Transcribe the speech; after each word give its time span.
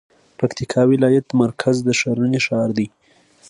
پکتيکا 0.39 0.81
ولايت 0.91 1.27
مرکز 1.41 1.75
د 1.83 1.89
ښرنې 1.99 2.39
ښار 2.45 2.69
دی 2.77 2.87